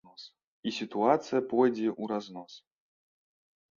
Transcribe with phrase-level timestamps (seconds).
[0.69, 2.53] І сітуацыя пойдзе ўразнос.